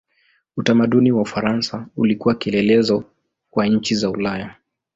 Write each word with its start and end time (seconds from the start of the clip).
Utamaduni 0.57 1.11
wa 1.11 1.21
Ufaransa 1.21 1.87
ulikuwa 1.97 2.35
kielelezo 2.35 3.03
kwa 3.49 3.65
nchi 3.67 3.95
za 3.95 4.09
Ulaya. 4.09 4.55